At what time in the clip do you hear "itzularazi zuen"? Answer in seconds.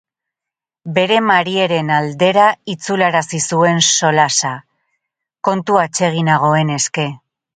2.73-3.83